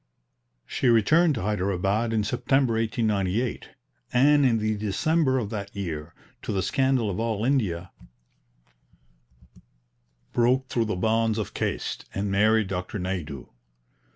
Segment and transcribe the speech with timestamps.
[0.65, 3.69] She returned to Hyderabad in September 1898,
[4.11, 7.91] and in the December of that year, to the scandal of all India,
[10.33, 12.97] broke through the bonds of caste, and married Dr.
[12.97, 13.49] Naidu.